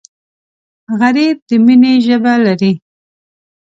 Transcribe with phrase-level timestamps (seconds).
[0.99, 2.73] غریب د مینې ژبه لري